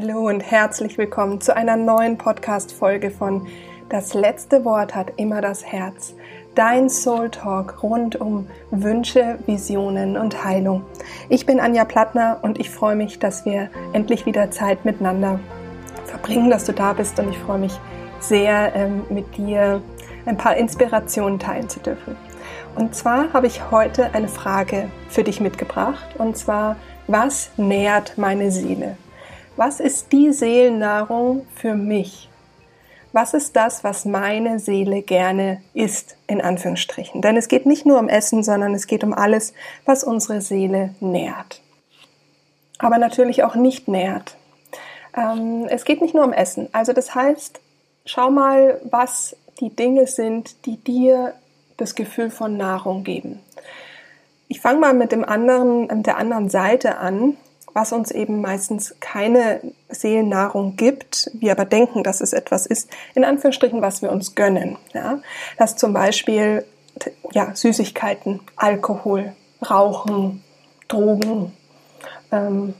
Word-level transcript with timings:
Hallo 0.00 0.28
und 0.28 0.42
herzlich 0.42 0.96
willkommen 0.96 1.40
zu 1.40 1.56
einer 1.56 1.74
neuen 1.74 2.18
Podcast-Folge 2.18 3.10
von 3.10 3.48
Das 3.88 4.14
letzte 4.14 4.64
Wort 4.64 4.94
hat 4.94 5.14
immer 5.16 5.40
das 5.40 5.64
Herz. 5.64 6.14
Dein 6.54 6.88
Soul 6.88 7.30
Talk 7.30 7.82
rund 7.82 8.14
um 8.14 8.46
Wünsche, 8.70 9.40
Visionen 9.46 10.16
und 10.16 10.44
Heilung. 10.44 10.84
Ich 11.28 11.46
bin 11.46 11.58
Anja 11.58 11.84
Plattner 11.84 12.38
und 12.42 12.60
ich 12.60 12.70
freue 12.70 12.94
mich, 12.94 13.18
dass 13.18 13.44
wir 13.44 13.70
endlich 13.92 14.24
wieder 14.24 14.52
Zeit 14.52 14.84
miteinander 14.84 15.40
verbringen, 16.04 16.48
dass 16.48 16.64
du 16.64 16.72
da 16.72 16.92
bist 16.92 17.18
und 17.18 17.30
ich 17.30 17.38
freue 17.38 17.58
mich 17.58 17.76
sehr, 18.20 18.76
ähm, 18.76 19.02
mit 19.10 19.36
dir 19.36 19.82
ein 20.26 20.36
paar 20.36 20.56
Inspirationen 20.56 21.40
teilen 21.40 21.68
zu 21.68 21.80
dürfen. 21.80 22.16
Und 22.76 22.94
zwar 22.94 23.32
habe 23.32 23.48
ich 23.48 23.72
heute 23.72 24.14
eine 24.14 24.28
Frage 24.28 24.90
für 25.08 25.24
dich 25.24 25.40
mitgebracht 25.40 26.06
und 26.18 26.36
zwar, 26.36 26.76
was 27.08 27.50
nährt 27.56 28.16
meine 28.16 28.52
Seele? 28.52 28.96
Was 29.58 29.80
ist 29.80 30.12
die 30.12 30.32
Seelennahrung 30.32 31.44
für 31.56 31.74
mich? 31.74 32.28
Was 33.12 33.34
ist 33.34 33.56
das, 33.56 33.82
was 33.82 34.04
meine 34.04 34.60
Seele 34.60 35.02
gerne 35.02 35.60
isst, 35.74 36.16
in 36.28 36.40
Anführungsstrichen? 36.40 37.22
Denn 37.22 37.36
es 37.36 37.48
geht 37.48 37.66
nicht 37.66 37.84
nur 37.84 37.98
um 37.98 38.08
Essen, 38.08 38.44
sondern 38.44 38.72
es 38.72 38.86
geht 38.86 39.02
um 39.02 39.12
alles, 39.12 39.54
was 39.84 40.04
unsere 40.04 40.42
Seele 40.42 40.94
nährt. 41.00 41.60
Aber 42.78 42.98
natürlich 42.98 43.42
auch 43.42 43.56
nicht 43.56 43.88
nährt. 43.88 44.36
Ähm, 45.16 45.66
es 45.68 45.84
geht 45.84 46.02
nicht 46.02 46.14
nur 46.14 46.22
um 46.22 46.32
Essen. 46.32 46.68
Also 46.70 46.92
das 46.92 47.16
heißt, 47.16 47.60
schau 48.06 48.30
mal, 48.30 48.80
was 48.88 49.34
die 49.58 49.74
Dinge 49.74 50.06
sind, 50.06 50.66
die 50.66 50.76
dir 50.76 51.32
das 51.78 51.96
Gefühl 51.96 52.30
von 52.30 52.56
Nahrung 52.56 53.02
geben. 53.02 53.40
Ich 54.46 54.60
fange 54.60 54.78
mal 54.78 54.94
mit 54.94 55.10
dem 55.10 55.24
anderen, 55.24 56.04
der 56.04 56.16
anderen 56.16 56.48
Seite 56.48 56.98
an 56.98 57.36
was 57.78 57.92
uns 57.92 58.10
eben 58.10 58.40
meistens 58.40 58.96
keine 58.98 59.60
Seelennahrung 59.88 60.74
gibt, 60.74 61.30
wir 61.34 61.52
aber 61.52 61.64
denken, 61.64 62.02
dass 62.02 62.20
es 62.20 62.32
etwas 62.32 62.66
ist, 62.66 62.90
in 63.14 63.24
Anführungsstrichen, 63.24 63.80
was 63.80 64.02
wir 64.02 64.10
uns 64.10 64.34
gönnen. 64.34 64.76
Ja? 64.94 65.20
Das 65.58 65.76
zum 65.76 65.92
Beispiel 65.92 66.64
ja, 67.30 67.54
Süßigkeiten, 67.54 68.40
Alkohol, 68.56 69.32
Rauchen, 69.70 70.42
Drogen, 70.88 71.52
ähm, 72.32 72.74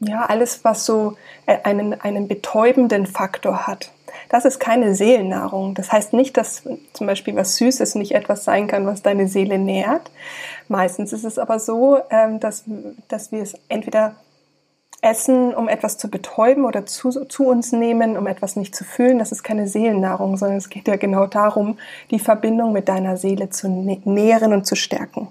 ja, 0.00 0.26
alles, 0.26 0.64
was 0.64 0.84
so 0.84 1.16
äh, 1.46 1.56
einen, 1.62 1.98
einen 1.98 2.28
betäubenden 2.28 3.06
Faktor 3.06 3.66
hat. 3.66 3.90
Das 4.30 4.44
ist 4.44 4.60
keine 4.60 4.94
Seelennahrung. 4.94 5.74
Das 5.74 5.90
heißt 5.90 6.12
nicht, 6.12 6.36
dass 6.36 6.62
zum 6.92 7.06
Beispiel 7.06 7.34
was 7.34 7.56
Süßes 7.56 7.96
nicht 7.96 8.12
etwas 8.12 8.44
sein 8.44 8.68
kann, 8.68 8.86
was 8.86 9.02
deine 9.02 9.26
Seele 9.26 9.58
nährt. 9.58 10.10
Meistens 10.68 11.12
ist 11.12 11.24
es 11.24 11.36
aber 11.36 11.58
so, 11.58 11.98
ähm, 12.10 12.38
dass, 12.38 12.64
dass 13.08 13.32
wir 13.32 13.42
es 13.42 13.54
entweder 13.68 14.14
essen, 15.02 15.52
um 15.52 15.68
etwas 15.68 15.98
zu 15.98 16.08
betäuben 16.10 16.64
oder 16.64 16.86
zu, 16.86 17.10
zu 17.10 17.46
uns 17.46 17.72
nehmen, 17.72 18.16
um 18.16 18.28
etwas 18.28 18.54
nicht 18.54 18.74
zu 18.74 18.84
fühlen. 18.84 19.18
Das 19.18 19.32
ist 19.32 19.42
keine 19.42 19.66
Seelennahrung, 19.66 20.36
sondern 20.36 20.58
es 20.58 20.68
geht 20.68 20.86
ja 20.86 20.96
genau 20.96 21.26
darum, 21.26 21.78
die 22.12 22.20
Verbindung 22.20 22.72
mit 22.72 22.88
deiner 22.88 23.16
Seele 23.16 23.50
zu 23.50 23.68
nähren 23.68 24.52
und 24.52 24.64
zu 24.64 24.76
stärken. 24.76 25.28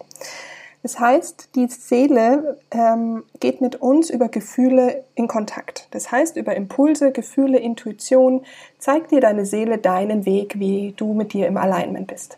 Das 0.82 1.00
heißt, 1.00 1.50
die 1.56 1.68
Seele 1.68 2.58
ähm, 2.72 3.24
geht 3.42 3.60
mit 3.60 3.82
uns 3.82 4.10
über 4.10 4.30
Gefühle 4.30 5.04
in 5.16 5.28
Kontakt. 5.28 5.88
Das 5.92 6.12
heißt, 6.12 6.38
über 6.38 6.56
Impulse, 6.56 7.12
Gefühle, 7.12 7.60
Intuition 7.60 8.46
zeigt 8.78 9.12
dir 9.12 9.20
deine 9.20 9.46
Seele 9.46 9.78
deinen 9.78 10.26
Weg, 10.26 10.58
wie 10.58 10.94
du 10.96 11.14
mit 11.14 11.34
dir 11.34 11.48
im 11.48 11.58
Alignment 11.58 12.08
bist. 12.08 12.38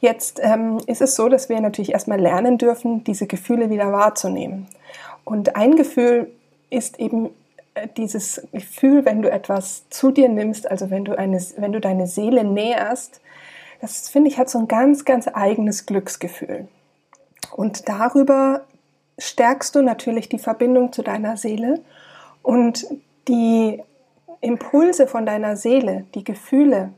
Jetzt 0.00 0.40
ähm, 0.42 0.78
ist 0.86 1.00
es 1.00 1.14
so, 1.14 1.30
dass 1.30 1.48
wir 1.48 1.58
natürlich 1.62 1.92
erstmal 1.92 2.20
lernen 2.20 2.58
dürfen, 2.58 3.02
diese 3.04 3.26
Gefühle 3.26 3.70
wieder 3.70 3.90
wahrzunehmen. 3.90 4.66
Und 5.24 5.56
ein 5.56 5.76
Gefühl 5.76 6.30
ist 6.68 7.00
eben 7.00 7.30
äh, 7.72 7.88
dieses 7.96 8.46
Gefühl, 8.52 9.06
wenn 9.06 9.22
du 9.22 9.30
etwas 9.30 9.88
zu 9.88 10.10
dir 10.10 10.28
nimmst, 10.28 10.70
also 10.70 10.90
wenn 10.90 11.06
du, 11.06 11.16
eine, 11.16 11.42
wenn 11.56 11.72
du 11.72 11.80
deine 11.80 12.06
Seele 12.06 12.44
näherst, 12.44 13.22
das 13.80 14.10
finde 14.10 14.28
ich 14.28 14.36
hat 14.36 14.50
so 14.50 14.58
ein 14.58 14.68
ganz, 14.68 15.06
ganz 15.06 15.28
eigenes 15.32 15.86
Glücksgefühl. 15.86 16.68
Und 17.54 17.88
darüber 17.88 18.62
stärkst 19.16 19.76
du 19.76 19.82
natürlich 19.82 20.28
die 20.28 20.40
Verbindung 20.40 20.92
zu 20.92 21.02
deiner 21.02 21.36
Seele 21.36 21.82
und 22.42 22.84
die 23.28 23.80
Impulse 24.40 25.06
von 25.06 25.24
deiner 25.24 25.54
Seele, 25.56 26.04
die 26.16 26.24
Gefühle, 26.24 26.90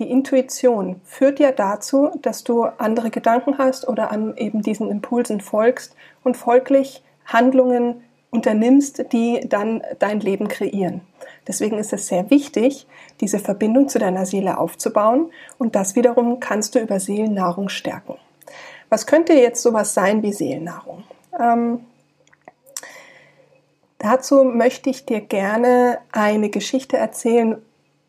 die 0.00 0.10
Intuition 0.10 1.00
führt 1.04 1.38
ja 1.38 1.52
dazu, 1.52 2.10
dass 2.20 2.42
du 2.42 2.64
andere 2.64 3.10
Gedanken 3.10 3.58
hast 3.58 3.86
oder 3.86 4.10
an 4.10 4.36
eben 4.36 4.60
diesen 4.62 4.90
Impulsen 4.90 5.40
folgst 5.40 5.94
und 6.24 6.36
folglich 6.36 7.04
Handlungen 7.24 8.02
unternimmst, 8.30 9.12
die 9.12 9.46
dann 9.48 9.82
dein 10.00 10.18
Leben 10.18 10.48
kreieren. 10.48 11.02
Deswegen 11.46 11.78
ist 11.78 11.92
es 11.92 12.08
sehr 12.08 12.28
wichtig, 12.28 12.88
diese 13.20 13.38
Verbindung 13.38 13.88
zu 13.88 14.00
deiner 14.00 14.26
Seele 14.26 14.58
aufzubauen 14.58 15.30
und 15.58 15.76
das 15.76 15.94
wiederum 15.94 16.40
kannst 16.40 16.74
du 16.74 16.80
über 16.80 16.98
Seelennahrung 16.98 17.68
stärken. 17.68 18.16
Was 18.92 19.06
könnte 19.06 19.32
jetzt 19.32 19.62
sowas 19.62 19.94
sein 19.94 20.22
wie 20.22 20.34
Seelennahrung? 20.34 21.04
Ähm, 21.40 21.80
dazu 23.96 24.44
möchte 24.44 24.90
ich 24.90 25.06
dir 25.06 25.22
gerne 25.22 25.96
eine 26.12 26.50
Geschichte 26.50 26.98
erzählen 26.98 27.56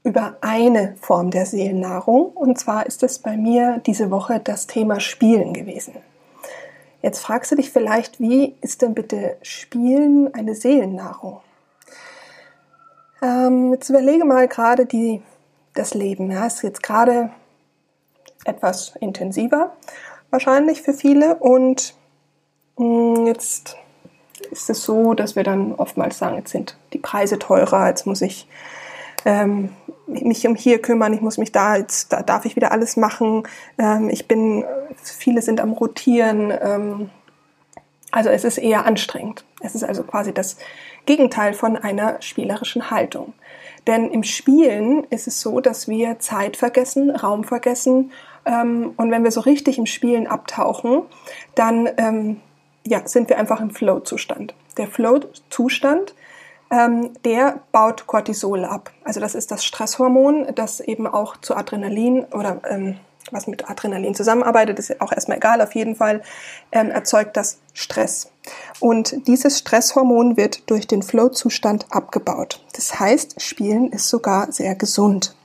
über 0.03 0.35
eine 0.41 0.97
Form 0.99 1.31
der 1.31 1.45
Seelennahrung. 1.45 2.25
Und 2.31 2.59
zwar 2.59 2.85
ist 2.85 3.01
es 3.01 3.19
bei 3.19 3.37
mir 3.37 3.81
diese 3.85 4.11
Woche 4.11 4.41
das 4.41 4.67
Thema 4.67 4.99
Spielen 4.99 5.53
gewesen. 5.53 5.95
Jetzt 7.01 7.19
fragst 7.19 7.53
du 7.53 7.55
dich 7.55 7.71
vielleicht, 7.71 8.19
wie 8.19 8.57
ist 8.59 8.81
denn 8.81 8.93
bitte 8.93 9.37
Spielen 9.41 10.33
eine 10.33 10.53
Seelennahrung? 10.53 11.39
Ähm, 13.21 13.71
jetzt 13.71 13.89
überlege 13.89 14.25
mal 14.25 14.49
gerade 14.49 14.85
die, 14.85 15.21
das 15.75 15.93
Leben. 15.93 16.29
Ja, 16.29 16.45
ist 16.45 16.61
jetzt 16.61 16.83
gerade 16.83 17.29
etwas 18.43 18.97
intensiver 18.99 19.71
wahrscheinlich 20.33 20.81
für 20.81 20.93
viele. 20.93 21.35
Und 21.35 21.93
mm, 22.77 23.27
jetzt 23.27 23.77
ist 24.51 24.69
es 24.69 24.83
so, 24.83 25.13
dass 25.13 25.37
wir 25.37 25.43
dann 25.43 25.73
oftmals 25.73 26.17
sagen, 26.17 26.35
jetzt 26.35 26.51
sind 26.51 26.77
die 26.91 26.99
Preise 26.99 27.39
teurer, 27.39 27.87
jetzt 27.87 28.05
muss 28.05 28.21
ich 28.21 28.47
ähm, 29.25 29.69
mich 30.07 30.45
um 30.45 30.55
hier 30.55 30.81
kümmern, 30.81 31.13
ich 31.13 31.21
muss 31.21 31.37
mich 31.37 31.53
da, 31.53 31.77
jetzt 31.77 32.11
da 32.11 32.21
darf 32.21 32.43
ich 32.43 32.57
wieder 32.57 32.73
alles 32.73 32.97
machen. 32.97 33.43
Ähm, 33.77 34.09
ich 34.09 34.27
bin, 34.27 34.65
viele 35.01 35.41
sind 35.41 35.61
am 35.61 35.71
Rotieren. 35.71 36.51
Ähm, 36.51 37.09
also 38.11 38.29
es 38.29 38.43
ist 38.43 38.57
eher 38.57 38.85
anstrengend. 38.85 39.45
Es 39.61 39.75
ist 39.75 39.83
also 39.83 40.03
quasi 40.03 40.33
das 40.33 40.57
Gegenteil 41.05 41.53
von 41.53 41.77
einer 41.77 42.21
spielerischen 42.21 42.91
Haltung. 42.91 43.33
Denn 43.87 44.09
im 44.11 44.23
Spielen 44.23 45.05
ist 45.09 45.27
es 45.27 45.41
so, 45.41 45.59
dass 45.59 45.87
wir 45.87 46.19
Zeit 46.19 46.55
vergessen, 46.57 47.09
Raum 47.11 47.43
vergessen 47.43 48.11
ähm, 48.45 48.93
und 48.97 49.11
wenn 49.11 49.23
wir 49.23 49.31
so 49.31 49.41
richtig 49.41 49.77
im 49.77 49.85
Spielen 49.85 50.27
abtauchen, 50.27 51.03
dann 51.55 51.89
ähm, 51.97 52.41
ja, 52.85 53.07
sind 53.07 53.29
wir 53.29 53.37
einfach 53.37 53.61
im 53.61 53.71
Flow-Zustand. 53.71 54.53
Der 54.77 54.87
Flow-Zustand, 54.87 56.15
ähm, 56.71 57.11
der 57.23 57.59
baut 57.71 58.07
Cortisol 58.07 58.65
ab. 58.65 58.91
Also 59.03 59.19
das 59.19 59.35
ist 59.35 59.51
das 59.51 59.63
Stresshormon, 59.63 60.47
das 60.55 60.79
eben 60.79 61.07
auch 61.07 61.37
zu 61.37 61.55
Adrenalin 61.55 62.25
oder 62.25 62.61
ähm, 62.69 62.97
was 63.31 63.47
mit 63.47 63.69
Adrenalin 63.69 64.15
zusammenarbeitet, 64.15 64.79
ist 64.79 64.99
auch 65.01 65.11
erstmal 65.11 65.37
egal, 65.37 65.61
auf 65.61 65.73
jeden 65.75 65.95
Fall 65.95 66.21
ähm, 66.71 66.91
erzeugt 66.91 67.37
das 67.37 67.59
Stress. 67.73 68.31
Und 68.79 69.27
dieses 69.27 69.59
Stresshormon 69.59 70.35
wird 70.35 70.69
durch 70.69 70.87
den 70.87 71.01
Flow-Zustand 71.01 71.87
abgebaut. 71.89 72.63
Das 72.73 72.99
heißt, 72.99 73.41
Spielen 73.41 73.91
ist 73.91 74.09
sogar 74.09 74.51
sehr 74.51 74.75
gesund. 74.75 75.35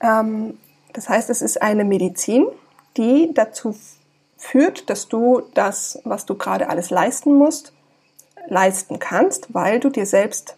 Ähm, 0.00 0.58
das 0.98 1.08
heißt, 1.08 1.30
es 1.30 1.42
ist 1.42 1.62
eine 1.62 1.84
Medizin, 1.84 2.48
die 2.96 3.30
dazu 3.32 3.72
führt, 4.36 4.90
dass 4.90 5.06
du 5.06 5.42
das, 5.54 6.00
was 6.02 6.26
du 6.26 6.34
gerade 6.34 6.68
alles 6.68 6.90
leisten 6.90 7.36
musst, 7.36 7.72
leisten 8.48 8.98
kannst, 8.98 9.54
weil 9.54 9.78
du 9.78 9.90
dir 9.90 10.06
selbst 10.06 10.56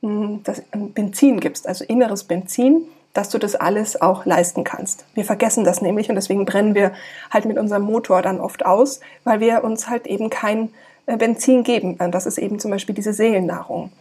hm, 0.00 0.40
das 0.44 0.62
Benzin 0.72 1.40
gibst, 1.40 1.66
also 1.66 1.84
inneres 1.84 2.24
Benzin, 2.24 2.86
dass 3.12 3.28
du 3.28 3.36
das 3.36 3.54
alles 3.54 4.00
auch 4.00 4.24
leisten 4.24 4.64
kannst. 4.64 5.04
Wir 5.12 5.26
vergessen 5.26 5.62
das 5.62 5.82
nämlich 5.82 6.08
und 6.08 6.14
deswegen 6.14 6.46
brennen 6.46 6.74
wir 6.74 6.92
halt 7.30 7.44
mit 7.44 7.58
unserem 7.58 7.82
Motor 7.82 8.22
dann 8.22 8.40
oft 8.40 8.64
aus, 8.64 9.00
weil 9.24 9.40
wir 9.40 9.62
uns 9.62 9.90
halt 9.90 10.06
eben 10.06 10.30
kein 10.30 10.72
äh, 11.04 11.18
Benzin 11.18 11.64
geben. 11.64 11.98
Das 12.10 12.24
ist 12.24 12.38
eben 12.38 12.58
zum 12.58 12.70
Beispiel 12.70 12.94
diese 12.94 13.12
Seelennahrung. 13.12 13.92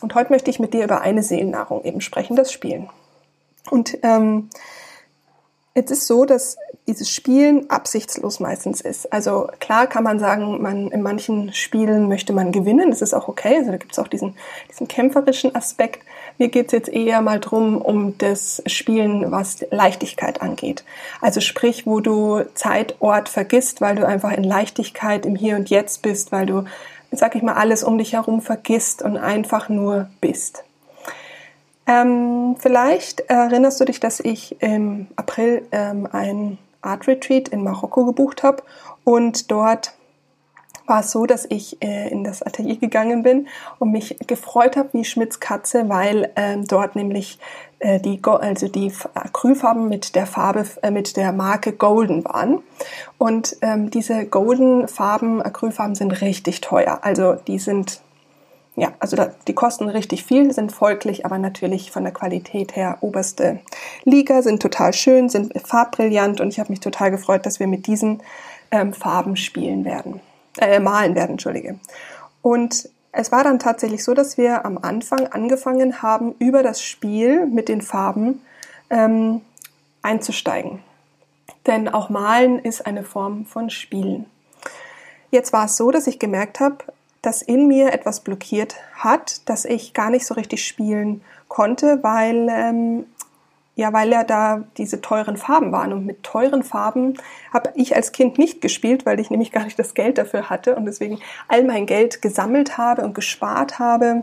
Und 0.00 0.14
heute 0.14 0.30
möchte 0.30 0.48
ich 0.48 0.60
mit 0.60 0.74
dir 0.74 0.84
über 0.84 1.00
eine 1.00 1.24
Seelennahrung 1.24 1.82
eben 1.82 2.00
sprechen, 2.00 2.36
das 2.36 2.52
Spielen. 2.52 2.88
Und 3.68 3.98
ähm, 4.04 4.48
Jetzt 5.74 5.90
ist 5.90 6.06
so, 6.06 6.24
dass 6.24 6.56
dieses 6.86 7.10
Spielen 7.10 7.68
absichtslos 7.70 8.40
meistens 8.40 8.80
ist. 8.80 9.12
Also 9.12 9.48
klar 9.58 9.86
kann 9.86 10.04
man 10.04 10.18
sagen, 10.18 10.62
man 10.62 10.88
in 10.88 11.02
manchen 11.02 11.52
Spielen 11.52 12.08
möchte 12.08 12.32
man 12.32 12.52
gewinnen, 12.52 12.90
das 12.90 13.02
ist 13.02 13.14
auch 13.14 13.26
okay. 13.26 13.56
Also 13.56 13.70
da 13.72 13.78
gibt 13.78 13.92
es 13.92 13.98
auch 13.98 14.06
diesen, 14.06 14.36
diesen 14.70 14.86
kämpferischen 14.86 15.54
Aspekt. 15.54 16.04
Mir 16.38 16.48
geht 16.48 16.66
es 16.66 16.72
jetzt 16.72 16.88
eher 16.88 17.22
mal 17.22 17.40
drum 17.40 17.80
um 17.80 18.16
das 18.18 18.62
Spielen, 18.66 19.30
was 19.30 19.64
Leichtigkeit 19.70 20.42
angeht. 20.42 20.84
Also 21.20 21.40
sprich, 21.40 21.86
wo 21.86 22.00
du 22.00 22.42
Zeit, 22.54 22.96
Ort 23.00 23.28
vergisst, 23.28 23.80
weil 23.80 23.96
du 23.96 24.06
einfach 24.06 24.32
in 24.32 24.44
Leichtigkeit 24.44 25.26
im 25.26 25.36
Hier 25.36 25.56
und 25.56 25.70
Jetzt 25.70 26.02
bist, 26.02 26.32
weil 26.32 26.46
du 26.46 26.64
sag 27.16 27.34
ich 27.34 27.42
mal, 27.42 27.54
alles 27.54 27.84
um 27.84 27.98
dich 27.98 28.12
herum 28.12 28.40
vergisst 28.40 29.02
und 29.02 29.16
einfach 29.16 29.68
nur 29.68 30.08
bist. 30.20 30.64
Ähm, 31.86 32.56
vielleicht 32.58 33.20
erinnerst 33.20 33.80
du 33.80 33.84
dich, 33.84 34.00
dass 34.00 34.20
ich 34.20 34.60
im 34.62 35.08
April 35.16 35.66
ähm, 35.70 36.08
ein 36.10 36.58
Art 36.80 37.06
Retreat 37.06 37.48
in 37.48 37.62
Marokko 37.62 38.06
gebucht 38.06 38.42
habe 38.42 38.62
und 39.04 39.50
dort 39.50 39.94
war 40.86 41.00
es 41.00 41.10
so, 41.10 41.26
dass 41.26 41.46
ich 41.48 41.82
äh, 41.82 42.08
in 42.10 42.24
das 42.24 42.42
Atelier 42.42 42.76
gegangen 42.76 43.22
bin 43.22 43.48
und 43.78 43.90
mich 43.90 44.16
gefreut 44.26 44.76
habe 44.76 44.90
wie 44.92 45.04
Schmitz 45.04 45.40
Katze, 45.40 45.88
weil 45.88 46.30
ähm, 46.36 46.66
dort 46.66 46.94
nämlich 46.94 47.38
äh, 47.78 48.00
die, 48.00 48.20
also 48.22 48.68
die 48.68 48.92
Acrylfarben 49.14 49.88
mit 49.88 50.14
der 50.14 50.26
Farbe, 50.26 50.66
äh, 50.82 50.90
mit 50.90 51.16
der 51.16 51.32
Marke 51.32 51.72
Golden 51.72 52.24
waren. 52.24 52.62
Und 53.18 53.56
ähm, 53.62 53.90
diese 53.90 54.26
Golden 54.26 54.88
Farben, 54.88 55.40
Acrylfarben 55.40 55.94
sind 55.94 56.20
richtig 56.20 56.60
teuer. 56.60 56.98
Also 57.02 57.34
die 57.34 57.58
sind 57.58 58.02
ja, 58.76 58.92
also 58.98 59.16
da, 59.16 59.32
die 59.46 59.54
kosten 59.54 59.88
richtig 59.88 60.24
viel, 60.24 60.52
sind 60.52 60.72
folglich, 60.72 61.24
aber 61.24 61.38
natürlich 61.38 61.90
von 61.90 62.02
der 62.02 62.12
Qualität 62.12 62.74
her 62.74 62.98
oberste 63.00 63.60
Liga, 64.04 64.42
sind 64.42 64.60
total 64.60 64.92
schön, 64.92 65.28
sind 65.28 65.52
farbbrillant 65.64 66.40
und 66.40 66.48
ich 66.48 66.58
habe 66.58 66.70
mich 66.70 66.80
total 66.80 67.10
gefreut, 67.10 67.46
dass 67.46 67.60
wir 67.60 67.66
mit 67.66 67.86
diesen 67.86 68.22
ähm, 68.70 68.92
Farben 68.92 69.36
spielen 69.36 69.84
werden 69.84 70.20
äh, 70.58 70.80
malen 70.80 71.14
werden, 71.14 71.32
entschuldige. 71.32 71.78
Und 72.42 72.88
es 73.12 73.32
war 73.32 73.44
dann 73.44 73.58
tatsächlich 73.58 74.04
so, 74.04 74.14
dass 74.14 74.36
wir 74.36 74.64
am 74.64 74.78
Anfang 74.78 75.26
angefangen 75.28 76.02
haben, 76.02 76.34
über 76.38 76.62
das 76.62 76.82
Spiel 76.82 77.46
mit 77.46 77.68
den 77.68 77.80
Farben 77.80 78.42
ähm, 78.90 79.40
einzusteigen. 80.02 80.80
Denn 81.66 81.88
auch 81.88 82.10
Malen 82.10 82.58
ist 82.58 82.86
eine 82.86 83.04
Form 83.04 83.46
von 83.46 83.70
Spielen. 83.70 84.26
Jetzt 85.30 85.52
war 85.52 85.66
es 85.66 85.76
so, 85.76 85.90
dass 85.90 86.06
ich 86.06 86.18
gemerkt 86.18 86.60
habe, 86.60 86.78
dass 87.26 87.42
in 87.42 87.68
mir 87.68 87.92
etwas 87.92 88.20
blockiert 88.20 88.76
hat, 88.94 89.48
dass 89.48 89.64
ich 89.64 89.94
gar 89.94 90.10
nicht 90.10 90.26
so 90.26 90.34
richtig 90.34 90.66
spielen 90.66 91.22
konnte, 91.48 92.02
weil 92.02 92.48
ähm, 92.50 93.06
ja, 93.76 93.92
weil 93.92 94.10
ja 94.10 94.22
da 94.22 94.64
diese 94.76 95.00
teuren 95.00 95.36
Farben 95.36 95.72
waren. 95.72 95.92
Und 95.92 96.06
mit 96.06 96.22
teuren 96.22 96.62
Farben 96.62 97.14
habe 97.52 97.72
ich 97.74 97.96
als 97.96 98.12
Kind 98.12 98.38
nicht 98.38 98.60
gespielt, 98.60 99.04
weil 99.04 99.18
ich 99.18 99.30
nämlich 99.30 99.52
gar 99.52 99.64
nicht 99.64 99.78
das 99.78 99.94
Geld 99.94 100.18
dafür 100.18 100.48
hatte 100.48 100.76
und 100.76 100.84
deswegen 100.84 101.18
all 101.48 101.64
mein 101.64 101.86
Geld 101.86 102.22
gesammelt 102.22 102.78
habe 102.78 103.02
und 103.02 103.14
gespart 103.14 103.78
habe, 103.78 104.22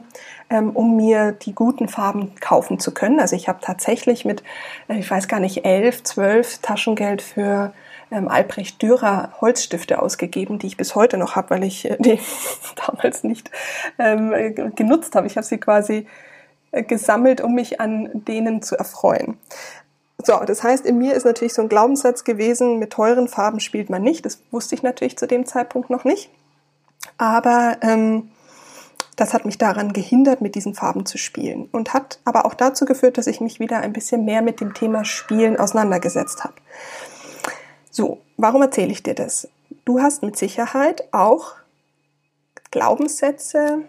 ähm, 0.49 0.71
um 0.71 0.95
mir 0.95 1.33
die 1.33 1.53
guten 1.53 1.87
Farben 1.87 2.33
kaufen 2.39 2.79
zu 2.79 2.93
können. 2.93 3.19
Also 3.19 3.35
ich 3.35 3.49
habe 3.49 3.59
tatsächlich 3.61 4.23
mit, 4.25 4.43
äh, 4.87 4.99
ich 4.99 5.11
weiß 5.11 5.27
gar 5.27 5.39
nicht, 5.39 5.65
elf, 5.65 6.03
zwölf 6.03 6.59
Taschengeld 6.59 7.21
für 7.21 7.73
ähm, 8.11 8.27
Albrecht 8.27 8.81
Dürer 8.81 9.33
Holzstifte 9.41 10.01
ausgegeben, 10.01 10.59
die 10.59 10.67
ich 10.67 10.77
bis 10.77 10.95
heute 10.95 11.17
noch 11.17 11.35
habe, 11.35 11.51
weil 11.51 11.63
ich 11.63 11.89
äh, 11.89 11.97
die 11.99 12.19
damals 12.85 13.23
nicht 13.23 13.49
ähm, 13.97 14.33
äh, 14.33 14.51
genutzt 14.51 15.15
habe. 15.15 15.27
Ich 15.27 15.37
habe 15.37 15.45
sie 15.45 15.57
quasi 15.57 16.07
gesammelt, 16.71 17.41
um 17.41 17.53
mich 17.53 17.81
an 17.81 18.09
denen 18.13 18.61
zu 18.61 18.77
erfreuen. 18.77 19.37
So, 20.23 20.39
das 20.45 20.63
heißt, 20.63 20.85
in 20.85 20.97
mir 20.97 21.15
ist 21.15 21.25
natürlich 21.25 21.53
so 21.53 21.61
ein 21.61 21.69
Glaubenssatz 21.69 22.23
gewesen, 22.23 22.79
mit 22.79 22.91
teuren 22.91 23.27
Farben 23.27 23.59
spielt 23.59 23.89
man 23.89 24.03
nicht. 24.03 24.25
Das 24.25 24.41
wusste 24.51 24.75
ich 24.75 24.83
natürlich 24.83 25.17
zu 25.17 25.27
dem 25.27 25.45
Zeitpunkt 25.45 25.89
noch 25.89 26.03
nicht. 26.03 26.29
Aber 27.17 27.77
ähm, 27.81 28.29
das 29.15 29.33
hat 29.33 29.45
mich 29.45 29.57
daran 29.57 29.93
gehindert, 29.93 30.41
mit 30.41 30.55
diesen 30.55 30.73
Farben 30.73 31.05
zu 31.05 31.17
spielen 31.17 31.67
und 31.71 31.93
hat 31.93 32.19
aber 32.23 32.45
auch 32.45 32.53
dazu 32.53 32.85
geführt, 32.85 33.17
dass 33.17 33.27
ich 33.27 33.41
mich 33.41 33.59
wieder 33.59 33.79
ein 33.79 33.93
bisschen 33.93 34.25
mehr 34.25 34.41
mit 34.41 34.61
dem 34.61 34.73
Thema 34.73 35.05
Spielen 35.05 35.57
auseinandergesetzt 35.57 36.43
habe. 36.43 36.53
So, 37.93 38.21
warum 38.37 38.61
erzähle 38.61 38.93
ich 38.93 39.03
dir 39.03 39.15
das? 39.15 39.49
Du 39.83 39.99
hast 39.99 40.23
mit 40.23 40.37
Sicherheit 40.37 41.09
auch 41.11 41.55
Glaubenssätze, 42.71 43.83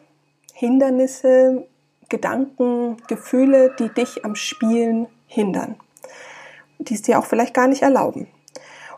Hindernisse, 0.52 1.68
Gedanken, 2.08 2.96
Gefühle, 3.06 3.74
die 3.78 3.90
dich 3.90 4.24
am 4.24 4.34
Spielen 4.34 5.06
hindern, 5.28 5.76
die 6.78 6.94
es 6.94 7.02
dir 7.02 7.20
auch 7.20 7.26
vielleicht 7.26 7.54
gar 7.54 7.68
nicht 7.68 7.82
erlauben. 7.82 8.26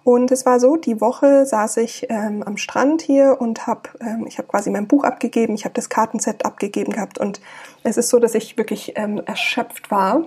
Und 0.04 0.32
es 0.32 0.46
war 0.46 0.58
so, 0.58 0.76
die 0.76 1.02
Woche 1.02 1.44
saß 1.44 1.76
ich 1.78 2.06
ähm, 2.08 2.42
am 2.42 2.56
Strand 2.56 3.02
hier 3.02 3.36
und 3.38 3.66
habe, 3.66 3.90
ähm, 4.00 4.24
ich 4.26 4.38
habe 4.38 4.48
quasi 4.48 4.70
mein 4.70 4.88
Buch 4.88 5.04
abgegeben, 5.04 5.54
ich 5.54 5.64
habe 5.66 5.74
das 5.74 5.90
Kartenset 5.90 6.46
abgegeben 6.46 6.92
gehabt 6.92 7.18
und 7.18 7.42
es 7.82 7.98
ist 7.98 8.08
so, 8.08 8.18
dass 8.18 8.34
ich 8.34 8.56
wirklich 8.56 8.94
ähm, 8.96 9.20
erschöpft 9.26 9.90
war 9.90 10.24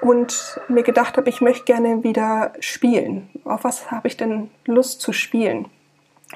und 0.00 0.60
mir 0.68 0.82
gedacht 0.82 1.16
habe, 1.16 1.28
ich 1.28 1.40
möchte 1.40 1.64
gerne 1.64 2.04
wieder 2.04 2.52
spielen. 2.60 3.28
Auf 3.44 3.64
was 3.64 3.90
habe 3.90 4.08
ich 4.08 4.16
denn 4.16 4.50
Lust 4.64 5.00
zu 5.00 5.12
spielen? 5.12 5.66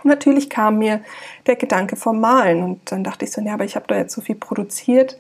Und 0.03 0.07
natürlich 0.07 0.49
kam 0.51 0.79
mir 0.79 1.03
der 1.47 1.57
Gedanke 1.57 1.97
vom 1.97 2.21
Malen 2.21 2.63
und 2.63 2.91
dann 2.91 3.05
dachte 3.05 3.25
ich 3.25 3.33
so, 3.33 3.41
ja, 3.41 3.55
aber 3.55 3.65
ich 3.65 3.77
habe 3.77 3.87
da 3.89 3.97
jetzt 3.97 4.15
so 4.15 4.21
viel 4.21 4.37
produziert, 4.37 5.19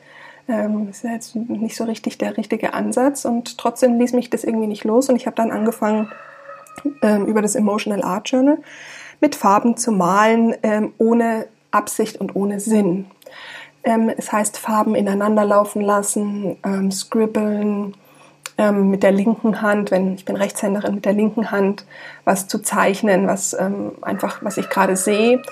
ähm, 0.48 0.88
ist 0.88 1.04
ja 1.04 1.12
jetzt 1.12 1.36
nicht 1.36 1.76
so 1.76 1.84
richtig 1.84 2.18
der 2.18 2.36
richtige 2.36 2.74
Ansatz 2.74 3.24
und 3.24 3.58
trotzdem 3.58 3.98
ließ 3.98 4.12
mich 4.14 4.30
das 4.30 4.44
irgendwie 4.44 4.66
nicht 4.66 4.84
los 4.84 5.08
und 5.08 5.16
ich 5.16 5.26
habe 5.26 5.36
dann 5.36 5.50
angefangen 5.50 6.10
ähm, 7.02 7.26
über 7.26 7.42
das 7.42 7.54
Emotional 7.54 8.02
Art 8.02 8.28
Journal 8.30 8.58
mit 9.20 9.36
Farben 9.36 9.76
zu 9.76 9.92
malen, 9.92 10.56
ähm, 10.62 10.92
ohne 10.98 11.46
Absicht 11.70 12.20
und 12.20 12.34
ohne 12.34 12.58
Sinn. 12.58 13.06
Ähm, 13.84 14.10
es 14.16 14.32
heißt 14.32 14.58
Farben 14.58 14.94
ineinander 14.94 15.44
laufen 15.44 15.82
lassen, 15.82 16.56
ähm, 16.64 16.90
scribbeln, 16.90 17.94
ähm, 18.58 18.90
mit 18.90 19.02
der 19.02 19.12
linken 19.12 19.62
Hand, 19.62 19.90
wenn 19.90 20.14
ich 20.14 20.24
bin 20.24 20.36
Rechtshänderin, 20.36 20.96
mit 20.96 21.04
der 21.04 21.12
linken 21.12 21.50
Hand 21.50 21.84
was 22.24 22.48
zu 22.48 22.60
zeichnen, 22.60 23.26
was 23.26 23.54
einfach, 23.54 24.42
was 24.42 24.56
ich 24.56 24.68
gerade 24.68 24.96
sehe. 24.96 25.42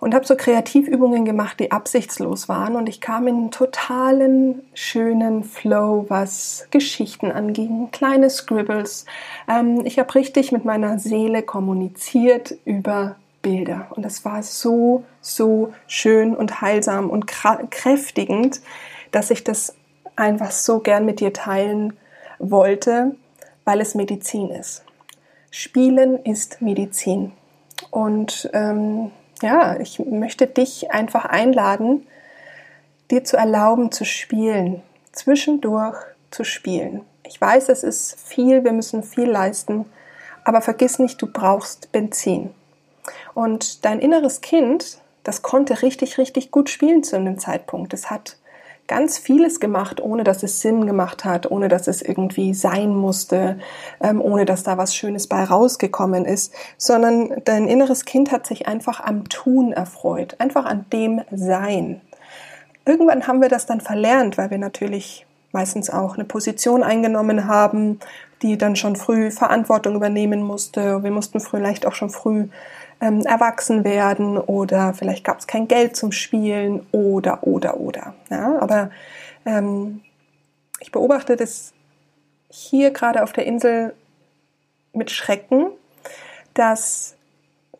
Und 0.00 0.14
habe 0.14 0.26
so 0.26 0.34
Kreativübungen 0.34 1.24
gemacht, 1.24 1.60
die 1.60 1.70
absichtslos 1.70 2.48
waren. 2.48 2.74
Und 2.74 2.88
ich 2.88 3.00
kam 3.00 3.28
in 3.28 3.36
einen 3.36 3.50
totalen 3.52 4.62
schönen 4.74 5.44
Flow, 5.44 6.06
was 6.08 6.66
Geschichten 6.72 7.30
anging, 7.30 7.90
kleine 7.92 8.28
Scribbles. 8.28 9.06
Ähm, 9.48 9.82
ich 9.84 10.00
habe 10.00 10.12
richtig 10.16 10.50
mit 10.50 10.64
meiner 10.64 10.98
Seele 10.98 11.42
kommuniziert 11.42 12.56
über 12.64 13.14
Bilder. 13.42 13.86
Und 13.90 14.04
es 14.04 14.24
war 14.24 14.42
so, 14.42 15.04
so 15.20 15.72
schön 15.86 16.34
und 16.34 16.60
heilsam 16.60 17.08
und 17.08 17.28
kräftigend, 17.28 18.60
dass 19.12 19.30
ich 19.30 19.44
das 19.44 19.76
einfach 20.16 20.50
so 20.50 20.80
gern 20.80 21.04
mit 21.04 21.20
dir 21.20 21.32
teilen 21.32 21.92
wollte, 22.42 23.14
weil 23.64 23.80
es 23.80 23.94
Medizin 23.94 24.50
ist. 24.50 24.84
Spielen 25.50 26.22
ist 26.24 26.60
Medizin. 26.60 27.32
Und 27.90 28.50
ähm, 28.52 29.10
ja, 29.40 29.78
ich 29.78 29.98
möchte 29.98 30.46
dich 30.46 30.90
einfach 30.90 31.24
einladen, 31.24 32.06
dir 33.10 33.24
zu 33.24 33.36
erlauben 33.36 33.92
zu 33.92 34.04
spielen, 34.04 34.82
zwischendurch 35.12 35.96
zu 36.30 36.44
spielen. 36.44 37.02
Ich 37.24 37.40
weiß, 37.40 37.68
es 37.68 37.82
ist 37.82 38.18
viel, 38.20 38.64
wir 38.64 38.72
müssen 38.72 39.02
viel 39.02 39.30
leisten, 39.30 39.86
aber 40.44 40.60
vergiss 40.60 40.98
nicht, 40.98 41.20
du 41.22 41.26
brauchst 41.26 41.92
Benzin. 41.92 42.50
Und 43.34 43.84
dein 43.84 44.00
inneres 44.00 44.40
Kind, 44.40 44.98
das 45.24 45.42
konnte 45.42 45.82
richtig, 45.82 46.18
richtig 46.18 46.50
gut 46.50 46.70
spielen 46.70 47.02
zu 47.04 47.16
einem 47.16 47.38
Zeitpunkt. 47.38 47.94
Es 47.94 48.10
hat 48.10 48.36
ganz 48.92 49.16
vieles 49.16 49.58
gemacht, 49.58 50.02
ohne 50.02 50.22
dass 50.22 50.42
es 50.42 50.60
Sinn 50.60 50.86
gemacht 50.86 51.24
hat, 51.24 51.50
ohne 51.50 51.68
dass 51.68 51.88
es 51.88 52.02
irgendwie 52.02 52.52
sein 52.52 52.94
musste, 52.94 53.58
ähm, 54.02 54.20
ohne 54.20 54.44
dass 54.44 54.64
da 54.64 54.76
was 54.76 54.94
Schönes 54.94 55.28
bei 55.28 55.42
rausgekommen 55.44 56.26
ist, 56.26 56.52
sondern 56.76 57.40
dein 57.46 57.68
inneres 57.68 58.04
Kind 58.04 58.30
hat 58.30 58.46
sich 58.46 58.68
einfach 58.68 59.00
am 59.00 59.30
Tun 59.30 59.72
erfreut, 59.72 60.36
einfach 60.40 60.66
an 60.66 60.84
dem 60.92 61.22
Sein. 61.30 62.02
Irgendwann 62.84 63.26
haben 63.26 63.40
wir 63.40 63.48
das 63.48 63.64
dann 63.64 63.80
verlernt, 63.80 64.36
weil 64.36 64.50
wir 64.50 64.58
natürlich 64.58 65.24
meistens 65.52 65.88
auch 65.88 66.16
eine 66.16 66.24
Position 66.24 66.82
eingenommen 66.82 67.46
haben, 67.46 67.98
die 68.42 68.58
dann 68.58 68.76
schon 68.76 68.96
früh 68.96 69.30
Verantwortung 69.30 69.94
übernehmen 69.94 70.42
musste. 70.42 71.02
Wir 71.02 71.12
mussten 71.12 71.40
vielleicht 71.40 71.86
auch 71.86 71.94
schon 71.94 72.10
früh 72.10 72.48
ähm, 73.02 73.20
erwachsen 73.26 73.84
werden 73.84 74.38
oder 74.38 74.94
vielleicht 74.94 75.24
gab 75.24 75.40
es 75.40 75.48
kein 75.48 75.66
Geld 75.66 75.96
zum 75.96 76.12
Spielen 76.12 76.86
oder, 76.92 77.44
oder, 77.44 77.78
oder. 77.78 78.14
Ja, 78.30 78.58
aber 78.60 78.90
ähm, 79.44 80.02
ich 80.78 80.92
beobachte 80.92 81.36
das 81.36 81.72
hier 82.48 82.92
gerade 82.92 83.24
auf 83.24 83.32
der 83.32 83.44
Insel 83.44 83.94
mit 84.92 85.10
Schrecken, 85.10 85.66
dass 86.54 87.16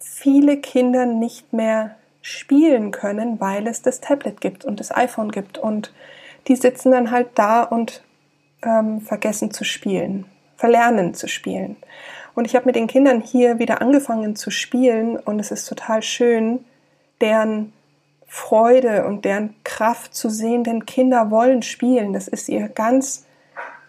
viele 0.01 0.57
Kinder 0.57 1.07
nicht 1.07 1.53
mehr 1.53 1.97
spielen 2.21 2.91
können, 2.91 3.41
weil 3.41 3.67
es 3.69 3.81
das 3.81 4.01
Tablet 4.01 4.41
gibt 4.41 4.65
und 4.65 4.81
das 4.81 4.95
iPhone 4.95 5.31
gibt 5.31 5.57
und 5.57 5.93
die 6.49 6.57
sitzen 6.57 6.91
dann 6.91 7.13
halt 7.13 7.29
da 7.37 7.63
und 7.63 8.03
ähm, 8.65 9.01
vergessen 9.01 9.53
zu 9.53 9.65
spielen, 9.65 10.25
verlernen 10.57 11.15
zu 11.15 11.29
spielen. 11.29 11.77
Und 12.35 12.47
ich 12.47 12.55
habe 12.55 12.67
mit 12.67 12.77
den 12.77 12.87
Kindern 12.87 13.21
hier 13.21 13.59
wieder 13.59 13.83
angefangen 13.83 14.37
zu 14.37 14.51
spielen 14.51 15.17
und 15.17 15.39
es 15.39 15.51
ist 15.51 15.67
total 15.69 16.03
schön, 16.03 16.65
deren 17.21 17.73
Freude 18.27 19.05
und 19.05 19.27
deren 19.27 19.55
Kraft 19.65 20.15
zu 20.15 20.31
sehen, 20.31 20.65
denn 20.65 20.87
Kinder 20.87 21.31
wollen 21.31 21.63
spielen. 21.63 22.15
Das 22.15 22.29
ist 22.29 22.49
ihr 22.49 22.69
ganz 22.69 23.27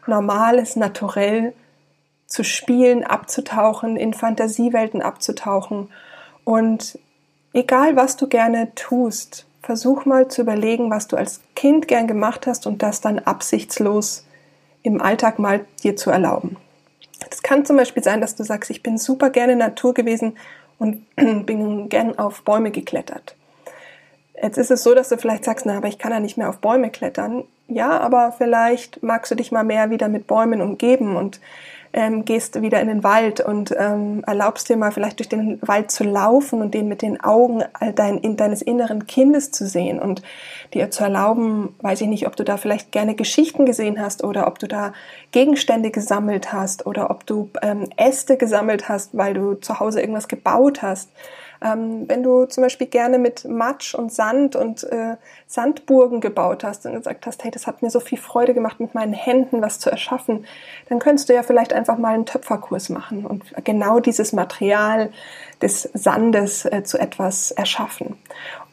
normales 0.05 0.75
Naturell 0.75 1.53
zu 2.25 2.43
spielen, 2.43 3.05
abzutauchen, 3.05 3.95
in 3.95 4.13
Fantasiewelten 4.13 5.01
abzutauchen. 5.01 5.89
Und 6.43 6.99
egal 7.53 7.95
was 7.95 8.17
du 8.17 8.27
gerne 8.27 8.75
tust, 8.75 9.45
versuch 9.61 10.03
mal 10.03 10.27
zu 10.27 10.41
überlegen, 10.41 10.89
was 10.89 11.07
du 11.07 11.15
als 11.15 11.39
Kind 11.55 11.87
gern 11.87 12.07
gemacht 12.07 12.45
hast 12.45 12.67
und 12.67 12.83
das 12.83 12.99
dann 12.99 13.19
absichtslos 13.19 14.25
im 14.81 15.01
Alltag 15.01 15.39
mal 15.39 15.65
dir 15.83 15.95
zu 15.95 16.09
erlauben. 16.09 16.57
Das 17.29 17.43
kann 17.43 17.65
zum 17.65 17.77
Beispiel 17.77 18.03
sein, 18.03 18.21
dass 18.21 18.35
du 18.35 18.43
sagst, 18.43 18.69
ich 18.69 18.83
bin 18.83 18.97
super 18.97 19.29
gerne 19.29 19.55
Natur 19.55 19.93
gewesen 19.93 20.37
und 20.79 21.05
bin 21.45 21.89
gern 21.89 22.17
auf 22.17 22.43
Bäume 22.43 22.71
geklettert. 22.71 23.35
Jetzt 24.41 24.57
ist 24.57 24.71
es 24.71 24.83
so, 24.83 24.93
dass 24.93 25.09
du 25.09 25.17
vielleicht 25.17 25.45
sagst, 25.45 25.65
na, 25.65 25.77
aber 25.77 25.87
ich 25.87 25.99
kann 25.99 26.11
ja 26.11 26.19
nicht 26.19 26.37
mehr 26.37 26.49
auf 26.49 26.59
Bäume 26.59 26.89
klettern. 26.89 27.43
Ja, 27.67 27.99
aber 27.99 28.33
vielleicht 28.37 29.01
magst 29.01 29.31
du 29.31 29.35
dich 29.35 29.51
mal 29.51 29.63
mehr 29.63 29.89
wieder 29.89 30.09
mit 30.09 30.27
Bäumen 30.27 30.61
umgeben 30.61 31.15
und 31.15 31.39
ähm, 31.93 32.25
gehst 32.25 32.61
wieder 32.61 32.81
in 32.81 32.87
den 32.87 33.03
Wald 33.03 33.39
und 33.39 33.73
ähm, 33.77 34.23
erlaubst 34.25 34.67
dir 34.67 34.77
mal 34.77 34.91
vielleicht 34.91 35.19
durch 35.19 35.29
den 35.29 35.59
Wald 35.61 35.91
zu 35.91 36.03
laufen 36.03 36.61
und 36.61 36.73
den 36.73 36.87
mit 36.87 37.01
den 37.01 37.21
Augen 37.21 37.63
dein, 37.95 38.17
in, 38.17 38.35
deines 38.35 38.61
inneren 38.61 39.05
Kindes 39.05 39.51
zu 39.51 39.67
sehen 39.67 39.99
und 39.99 40.23
dir 40.73 40.89
zu 40.89 41.03
erlauben, 41.03 41.75
weiß 41.81 42.01
ich 42.01 42.07
nicht, 42.07 42.27
ob 42.27 42.35
du 42.35 42.43
da 42.43 42.57
vielleicht 42.57 42.91
gerne 42.91 43.15
Geschichten 43.15 43.65
gesehen 43.65 44.01
hast 44.01 44.23
oder 44.23 44.47
ob 44.47 44.59
du 44.59 44.67
da 44.67 44.93
Gegenstände 45.31 45.91
gesammelt 45.91 46.51
hast 46.51 46.85
oder 46.85 47.11
ob 47.11 47.25
du 47.25 47.49
ähm, 47.61 47.89
Äste 47.95 48.37
gesammelt 48.37 48.89
hast, 48.89 49.15
weil 49.15 49.33
du 49.33 49.53
zu 49.53 49.79
Hause 49.79 50.01
irgendwas 50.01 50.27
gebaut 50.27 50.81
hast. 50.81 51.09
Ähm, 51.63 52.09
wenn 52.09 52.23
du 52.23 52.45
zum 52.45 52.63
Beispiel 52.63 52.87
gerne 52.87 53.17
mit 53.17 53.45
Matsch 53.45 53.95
und 53.95 54.11
Sand 54.11 54.55
und 54.55 54.83
äh, 54.83 55.15
Sandburgen 55.47 56.19
gebaut 56.19 56.63
hast 56.63 56.85
und 56.85 56.93
gesagt 56.93 57.25
hast, 57.25 57.43
hey, 57.43 57.51
das 57.51 57.67
hat 57.67 57.81
mir 57.81 57.89
so 57.89 58.01
viel 58.01 58.17
Freude 58.17 58.53
gemacht, 58.53 58.79
mit 58.81 58.93
meinen 58.93 59.13
Händen 59.13 59.61
was 59.61 59.79
zu 59.79 59.89
erschaffen, 59.89 60.45
dann 60.89 60.99
könntest 60.99 61.29
du 61.29 61.33
ja 61.33 61.41
vielleicht 61.41 61.71
einfach 61.71 61.97
mal 61.97 62.15
einen 62.15 62.25
Töpferkurs 62.25 62.89
machen 62.89 63.25
und 63.25 63.43
genau 63.63 63.99
dieses 63.99 64.33
Material 64.33 65.09
des 65.61 65.83
Sandes 65.93 66.65
äh, 66.65 66.83
zu 66.83 66.99
etwas 66.99 67.51
erschaffen. 67.51 68.17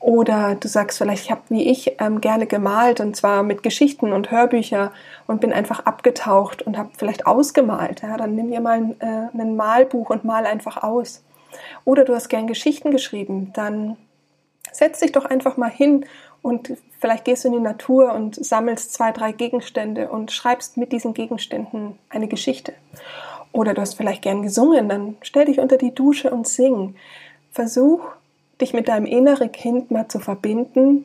Oder 0.00 0.56
du 0.56 0.66
sagst 0.66 0.98
vielleicht, 0.98 1.24
ich 1.24 1.30
habe 1.30 1.42
wie 1.50 1.70
ich 1.70 1.96
ähm, 2.00 2.20
gerne 2.20 2.46
gemalt 2.46 3.00
und 3.00 3.14
zwar 3.14 3.42
mit 3.44 3.62
Geschichten 3.62 4.12
und 4.12 4.30
Hörbücher 4.30 4.90
und 5.26 5.40
bin 5.40 5.52
einfach 5.52 5.86
abgetaucht 5.86 6.62
und 6.62 6.76
habe 6.76 6.88
vielleicht 6.96 7.26
ausgemalt. 7.26 8.02
Ja, 8.02 8.16
dann 8.16 8.34
nimm 8.34 8.50
dir 8.50 8.60
mal 8.60 8.78
ein, 8.78 9.00
äh, 9.00 9.28
ein 9.38 9.54
Malbuch 9.54 10.10
und 10.10 10.24
mal 10.24 10.46
einfach 10.46 10.82
aus. 10.82 11.22
Oder 11.84 12.04
du 12.04 12.14
hast 12.14 12.28
gern 12.28 12.46
Geschichten 12.46 12.90
geschrieben, 12.90 13.52
dann 13.54 13.96
setz 14.72 15.00
dich 15.00 15.12
doch 15.12 15.24
einfach 15.24 15.56
mal 15.56 15.70
hin 15.70 16.04
und 16.42 16.76
vielleicht 16.98 17.24
gehst 17.24 17.44
du 17.44 17.48
in 17.48 17.54
die 17.54 17.60
Natur 17.60 18.14
und 18.14 18.34
sammelst 18.42 18.92
zwei, 18.92 19.12
drei 19.12 19.32
Gegenstände 19.32 20.08
und 20.10 20.32
schreibst 20.32 20.76
mit 20.76 20.92
diesen 20.92 21.14
Gegenständen 21.14 21.98
eine 22.08 22.28
Geschichte. 22.28 22.74
Oder 23.52 23.74
du 23.74 23.80
hast 23.80 23.94
vielleicht 23.94 24.22
gern 24.22 24.42
gesungen, 24.42 24.88
dann 24.88 25.16
stell 25.22 25.46
dich 25.46 25.58
unter 25.58 25.76
die 25.76 25.94
Dusche 25.94 26.30
und 26.30 26.46
sing. 26.46 26.94
Versuch, 27.50 28.00
dich 28.60 28.72
mit 28.72 28.88
deinem 28.88 29.06
inneren 29.06 29.50
Kind 29.50 29.90
mal 29.90 30.08
zu 30.08 30.20
verbinden, 30.20 31.04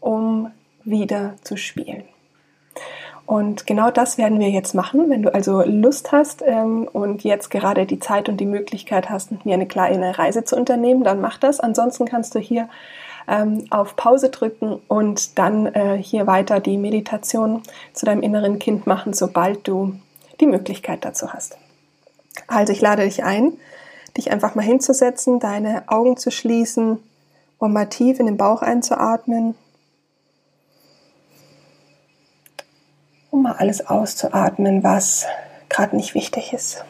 um 0.00 0.50
wieder 0.84 1.34
zu 1.42 1.56
spielen. 1.56 2.04
Und 3.32 3.66
genau 3.66 3.90
das 3.90 4.18
werden 4.18 4.40
wir 4.40 4.50
jetzt 4.50 4.74
machen. 4.74 5.08
Wenn 5.08 5.22
du 5.22 5.32
also 5.32 5.62
Lust 5.62 6.12
hast 6.12 6.42
ähm, 6.44 6.86
und 6.92 7.24
jetzt 7.24 7.50
gerade 7.50 7.86
die 7.86 7.98
Zeit 7.98 8.28
und 8.28 8.36
die 8.36 8.44
Möglichkeit 8.44 9.08
hast, 9.08 9.30
mit 9.30 9.46
mir 9.46 9.54
eine 9.54 9.64
kleine 9.64 10.18
Reise 10.18 10.44
zu 10.44 10.54
unternehmen, 10.54 11.02
dann 11.02 11.22
mach 11.22 11.38
das. 11.38 11.58
Ansonsten 11.58 12.04
kannst 12.04 12.34
du 12.34 12.40
hier 12.40 12.68
ähm, 13.26 13.64
auf 13.70 13.96
Pause 13.96 14.28
drücken 14.28 14.82
und 14.86 15.38
dann 15.38 15.64
äh, 15.64 15.96
hier 15.96 16.26
weiter 16.26 16.60
die 16.60 16.76
Meditation 16.76 17.62
zu 17.94 18.04
deinem 18.04 18.20
inneren 18.20 18.58
Kind 18.58 18.86
machen, 18.86 19.14
sobald 19.14 19.66
du 19.66 19.94
die 20.42 20.46
Möglichkeit 20.46 21.02
dazu 21.02 21.32
hast. 21.32 21.56
Also 22.48 22.74
ich 22.74 22.82
lade 22.82 23.04
dich 23.04 23.24
ein, 23.24 23.54
dich 24.14 24.30
einfach 24.30 24.56
mal 24.56 24.60
hinzusetzen, 24.60 25.40
deine 25.40 25.84
Augen 25.86 26.18
zu 26.18 26.30
schließen 26.30 26.98
und 27.56 27.72
mal 27.72 27.86
tief 27.86 28.20
in 28.20 28.26
den 28.26 28.36
Bauch 28.36 28.60
einzuatmen 28.60 29.54
um 33.32 33.42
mal 33.42 33.54
alles 33.54 33.84
auszuatmen, 33.86 34.84
was 34.84 35.26
gerade 35.70 35.96
nicht 35.96 36.14
wichtig 36.14 36.52
ist. 36.52 36.84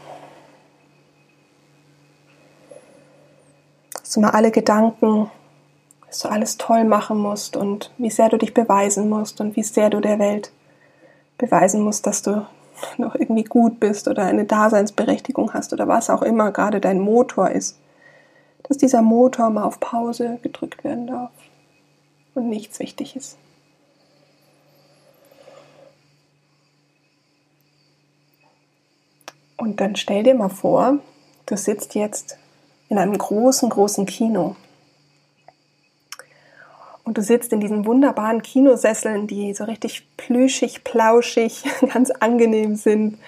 Dass 3.95 4.11
du 4.11 4.21
mal 4.21 4.31
alle 4.31 4.51
Gedanken, 4.51 5.31
dass 6.09 6.19
du 6.19 6.29
alles 6.29 6.59
toll 6.59 6.85
machen 6.85 7.17
musst 7.17 7.57
und 7.57 7.93
wie 7.97 8.11
sehr 8.11 8.29
du 8.29 8.37
dich 8.37 8.53
beweisen 8.53 9.09
musst 9.09 9.41
und 9.41 9.57
wie 9.57 9.63
sehr 9.63 9.89
du 9.89 10.01
der 10.01 10.19
Welt 10.19 10.53
beweisen 11.39 11.81
musst, 11.81 12.07
dass 12.09 12.23
du 12.23 12.45
noch 12.99 13.15
irgendwie 13.15 13.45
gut 13.45 13.79
bist 13.79 14.09
oder 14.09 14.25
eine 14.25 14.45
Daseinsberechtigung 14.45 15.55
hast 15.55 15.73
oder 15.73 15.87
was 15.87 16.11
auch 16.11 16.23
immer 16.23 16.51
gerade 16.51 16.81
dein 16.81 16.99
Motor 16.99 17.51
ist, 17.51 17.79
dass 18.65 18.79
dieser 18.79 19.01
Motor 19.01 19.51
mal 19.51 19.63
auf 19.63 19.79
Pause 19.79 20.41
gedrückt 20.43 20.83
werden 20.83 21.07
darf 21.07 21.31
und 22.35 22.49
nichts 22.49 22.81
wichtig 22.81 23.15
ist. 23.15 23.39
Und 29.63 29.81
dann 29.81 29.95
stell 29.95 30.25
dir 30.25 30.35
mal 30.35 30.49
vor, 30.49 30.99
du 31.47 31.57
sitzt 31.57 31.95
jetzt 31.95 32.37
in 32.89 32.99
einem 32.99 33.17
großen, 33.17 33.71
großen 33.71 34.07
Kino. 34.07 34.57
Und 37.05 37.17
du 37.17 37.23
sitzt 37.23 37.53
in 37.53 37.61
diesen 37.61 37.87
wunderbaren 37.87 38.43
Kinosesseln, 38.43 39.29
die 39.29 39.55
so 39.55 39.63
richtig 39.63 40.05
plüschig, 40.17 40.83
plauschig, 40.83 41.63
ganz 41.95 42.11
angenehm 42.11 42.75
sind. 42.75 43.19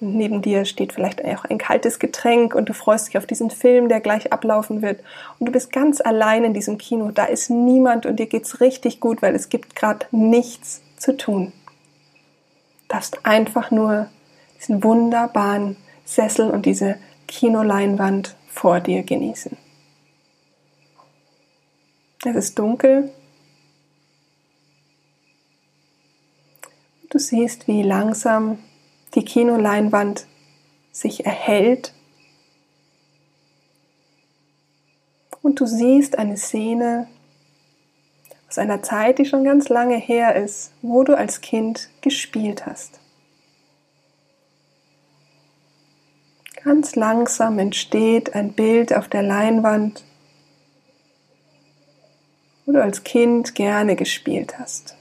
Und 0.00 0.16
neben 0.16 0.42
dir 0.42 0.64
steht 0.64 0.92
vielleicht 0.92 1.24
auch 1.24 1.44
ein 1.44 1.58
kaltes 1.58 2.00
Getränk 2.00 2.56
und 2.56 2.68
du 2.68 2.72
freust 2.72 3.06
dich 3.06 3.16
auf 3.16 3.26
diesen 3.26 3.50
Film, 3.50 3.88
der 3.88 4.00
gleich 4.00 4.32
ablaufen 4.32 4.82
wird. 4.82 4.98
Und 5.38 5.46
du 5.46 5.52
bist 5.52 5.70
ganz 5.70 6.00
allein 6.00 6.42
in 6.42 6.54
diesem 6.54 6.76
Kino. 6.76 7.12
Da 7.12 7.26
ist 7.26 7.50
niemand 7.50 8.04
und 8.04 8.16
dir 8.16 8.26
geht's 8.26 8.60
richtig 8.60 8.98
gut, 8.98 9.22
weil 9.22 9.36
es 9.36 9.48
gibt 9.48 9.76
gerade 9.76 10.06
nichts 10.10 10.82
zu 10.96 11.16
tun. 11.16 11.52
Du 12.88 12.94
darfst 12.96 13.24
einfach 13.24 13.70
nur 13.70 14.08
diesen 14.58 14.82
wunderbaren 14.82 15.76
Sessel 16.04 16.50
und 16.50 16.66
diese 16.66 16.98
Kinoleinwand 17.26 18.36
vor 18.48 18.80
dir 18.80 19.02
genießen. 19.02 19.56
Es 22.24 22.36
ist 22.36 22.58
dunkel. 22.58 23.10
Du 27.10 27.18
siehst, 27.18 27.68
wie 27.68 27.82
langsam 27.82 28.58
die 29.14 29.24
Kinoleinwand 29.24 30.26
sich 30.90 31.26
erhält. 31.26 31.92
Und 35.42 35.60
du 35.60 35.66
siehst 35.66 36.18
eine 36.18 36.36
Szene 36.36 37.08
aus 38.48 38.58
einer 38.58 38.82
Zeit, 38.82 39.18
die 39.18 39.26
schon 39.26 39.44
ganz 39.44 39.68
lange 39.68 39.96
her 39.96 40.34
ist, 40.36 40.72
wo 40.80 41.04
du 41.04 41.16
als 41.16 41.40
Kind 41.40 41.90
gespielt 42.00 42.66
hast. 42.66 43.00
Ganz 46.64 46.96
langsam 46.96 47.58
entsteht 47.58 48.34
ein 48.34 48.54
Bild 48.54 48.94
auf 48.94 49.06
der 49.06 49.22
Leinwand, 49.22 50.02
wo 52.64 52.72
du 52.72 52.82
als 52.82 53.04
Kind 53.04 53.54
gerne 53.54 53.96
gespielt 53.96 54.58
hast. 54.58 54.96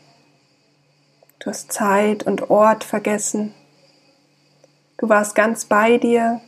Du 1.39 1.49
hast 1.49 1.71
Zeit 1.71 2.23
und 2.23 2.49
Ort 2.49 2.83
vergessen. 2.83 3.53
Du 4.97 5.07
warst 5.07 5.35
ganz 5.35 5.63
bei 5.63 5.97
dir. 5.97 6.41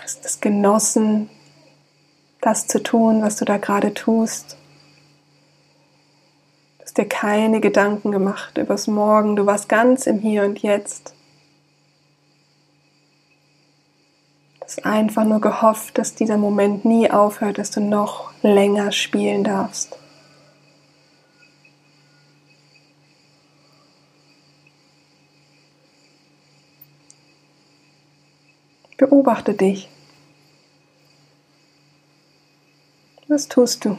Hast 0.00 0.24
es 0.24 0.40
genossen, 0.40 1.28
das 2.40 2.66
zu 2.66 2.82
tun, 2.82 3.20
was 3.20 3.36
du 3.36 3.44
da 3.44 3.58
gerade 3.58 3.92
tust 3.92 4.56
hast 6.90 6.98
dir 6.98 7.08
keine 7.08 7.60
Gedanken 7.60 8.10
gemacht 8.10 8.58
übers 8.58 8.88
Morgen, 8.88 9.36
du 9.36 9.46
warst 9.46 9.68
ganz 9.68 10.08
im 10.08 10.18
Hier 10.18 10.42
und 10.42 10.58
Jetzt. 10.58 11.14
Du 14.58 14.64
hast 14.64 14.84
einfach 14.84 15.22
nur 15.22 15.40
gehofft, 15.40 15.98
dass 15.98 16.16
dieser 16.16 16.36
Moment 16.36 16.84
nie 16.84 17.08
aufhört, 17.08 17.58
dass 17.58 17.70
du 17.70 17.80
noch 17.80 18.32
länger 18.42 18.90
spielen 18.90 19.44
darfst. 19.44 19.96
Beobachte 28.96 29.54
dich. 29.54 29.88
Was 33.28 33.46
tust 33.46 33.84
du? 33.84 33.96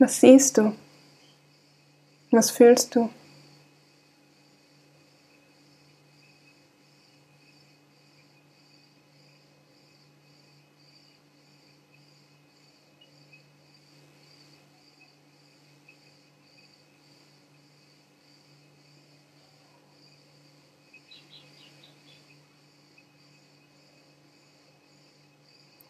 Was 0.00 0.18
siehst 0.18 0.56
du? 0.56 0.72
Was 2.30 2.50
fühlst 2.50 2.96
du? 2.96 3.10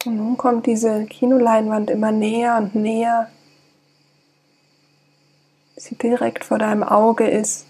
Und 0.05 0.17
nun 0.17 0.37
kommt 0.37 0.67
diese 0.67 1.05
Kinoleinwand 1.05 1.91
immer 1.91 2.11
näher 2.11 2.57
und 2.57 2.75
näher 2.75 3.31
sie 5.81 5.97
direkt 5.97 6.45
vor 6.45 6.59
deinem 6.59 6.83
Auge 6.83 7.29
ist. 7.29 7.67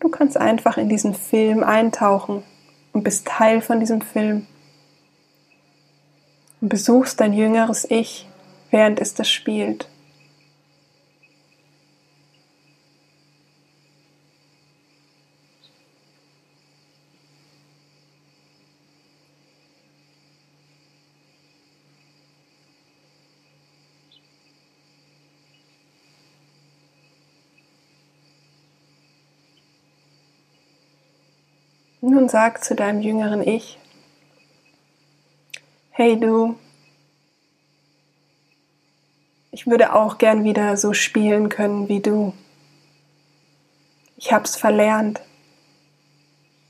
Du 0.00 0.08
kannst 0.08 0.36
einfach 0.36 0.78
in 0.78 0.88
diesen 0.88 1.14
Film 1.14 1.62
eintauchen 1.62 2.42
und 2.92 3.04
bist 3.04 3.26
Teil 3.26 3.60
von 3.60 3.80
diesem 3.80 4.00
Film. 4.00 4.46
Und 6.60 6.68
besuchst 6.68 7.20
dein 7.20 7.32
jüngeres 7.32 7.86
Ich, 7.90 8.28
während 8.70 9.00
es 9.00 9.14
das 9.14 9.28
spielt. 9.30 9.89
Nun 32.10 32.28
sag 32.28 32.64
zu 32.64 32.74
deinem 32.74 33.00
jüngeren 33.00 33.40
Ich, 33.40 33.78
hey 35.90 36.18
du, 36.18 36.58
ich 39.52 39.68
würde 39.68 39.94
auch 39.94 40.18
gern 40.18 40.42
wieder 40.42 40.76
so 40.76 40.92
spielen 40.92 41.48
können 41.48 41.88
wie 41.88 42.00
du. 42.00 42.34
Ich 44.16 44.32
hab's 44.32 44.56
verlernt. 44.56 45.20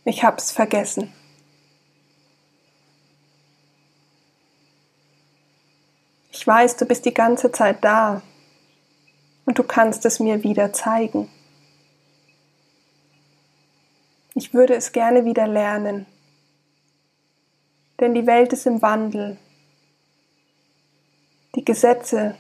Ich 0.04 0.24
hab's 0.24 0.52
vergessen. 0.52 1.10
Ich 6.32 6.46
weiß, 6.46 6.76
du 6.76 6.84
bist 6.84 7.06
die 7.06 7.14
ganze 7.14 7.50
Zeit 7.50 7.82
da 7.82 8.20
und 9.46 9.58
du 9.58 9.62
kannst 9.62 10.04
es 10.04 10.20
mir 10.20 10.42
wieder 10.42 10.74
zeigen. 10.74 11.30
Ich 14.40 14.54
würde 14.54 14.74
es 14.74 14.92
gerne 14.92 15.26
wieder 15.26 15.46
lernen, 15.46 16.06
denn 18.00 18.14
die 18.14 18.26
Welt 18.26 18.54
ist 18.54 18.64
im 18.64 18.80
Wandel. 18.80 19.36
Die 21.54 21.62
Gesetze 21.62 22.36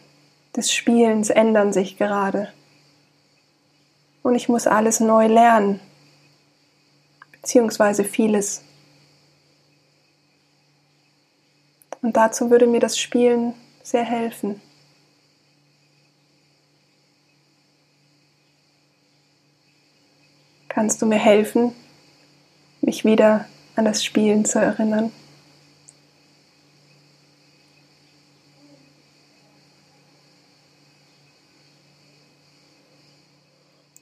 des 0.56 0.72
Spielens 0.72 1.28
ändern 1.28 1.74
sich 1.74 1.98
gerade. 1.98 2.50
Und 4.22 4.34
ich 4.34 4.48
muss 4.48 4.66
alles 4.66 5.00
neu 5.00 5.26
lernen, 5.26 5.78
beziehungsweise 7.32 8.04
vieles. 8.04 8.64
Und 12.00 12.16
dazu 12.16 12.50
würde 12.50 12.66
mir 12.66 12.80
das 12.80 12.98
Spielen 12.98 13.52
sehr 13.82 14.04
helfen. 14.04 14.62
Kannst 20.70 21.02
du 21.02 21.04
mir 21.04 21.18
helfen, 21.18 21.74
mich 22.90 23.04
wieder 23.04 23.44
an 23.76 23.84
das 23.84 24.04
Spielen 24.04 24.44
zu 24.44 24.58
erinnern. 24.58 25.12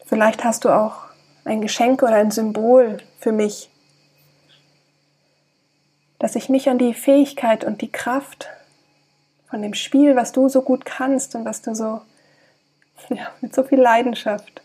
Vielleicht 0.07 0.42
hast 0.42 0.64
du 0.64 0.71
auch 0.71 1.02
ein 1.45 1.61
Geschenk 1.61 2.02
oder 2.02 2.14
ein 2.14 2.30
Symbol 2.30 2.97
für 3.18 3.30
mich, 3.30 3.68
dass 6.18 6.35
ich 6.35 6.48
mich 6.48 6.70
an 6.70 6.79
die 6.79 6.94
Fähigkeit 6.94 7.64
und 7.64 7.83
die 7.83 7.92
Kraft 7.92 8.48
von 9.51 9.61
dem 9.61 9.74
Spiel, 9.74 10.16
was 10.16 10.33
du 10.33 10.48
so 10.48 10.62
gut 10.62 10.87
kannst 10.87 11.35
und 11.35 11.44
was 11.44 11.61
du 11.61 11.74
so 11.74 12.01
ja, 13.11 13.29
mit 13.42 13.55
so 13.55 13.64
viel 13.64 13.81
Leidenschaft 13.81 14.62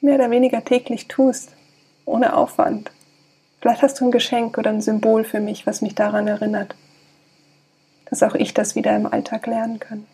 mehr 0.00 0.16
oder 0.16 0.30
weniger 0.30 0.64
täglich 0.64 1.08
tust, 1.08 1.52
ohne 2.04 2.36
Aufwand. 2.36 2.90
Vielleicht 3.60 3.82
hast 3.82 4.00
du 4.00 4.06
ein 4.06 4.12
Geschenk 4.12 4.58
oder 4.58 4.70
ein 4.70 4.80
Symbol 4.80 5.24
für 5.24 5.40
mich, 5.40 5.66
was 5.66 5.82
mich 5.82 5.94
daran 5.94 6.28
erinnert, 6.28 6.74
dass 8.08 8.22
auch 8.22 8.34
ich 8.34 8.54
das 8.54 8.74
wieder 8.76 8.94
im 8.94 9.06
Alltag 9.06 9.46
lernen 9.46 9.80
kann. 9.80 10.06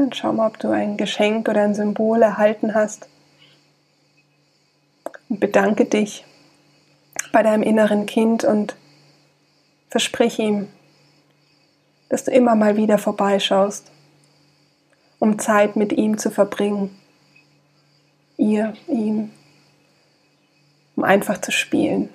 Dann 0.00 0.12
schau 0.12 0.32
mal, 0.32 0.48
ob 0.48 0.58
du 0.58 0.70
ein 0.70 0.96
Geschenk 0.96 1.48
oder 1.48 1.62
ein 1.62 1.74
Symbol 1.74 2.22
erhalten 2.22 2.74
hast. 2.74 3.08
Und 5.28 5.40
bedanke 5.40 5.84
dich 5.84 6.24
bei 7.32 7.42
deinem 7.42 7.62
inneren 7.62 8.06
Kind 8.06 8.44
und 8.44 8.76
versprich 9.88 10.38
ihm, 10.38 10.68
dass 12.08 12.24
du 12.24 12.32
immer 12.32 12.56
mal 12.56 12.76
wieder 12.76 12.98
vorbeischaust, 12.98 13.90
um 15.18 15.38
Zeit 15.38 15.76
mit 15.76 15.92
ihm 15.92 16.18
zu 16.18 16.30
verbringen. 16.30 16.96
Ihr, 18.36 18.72
ihm, 18.88 19.30
um 20.96 21.04
einfach 21.04 21.40
zu 21.40 21.52
spielen. 21.52 22.08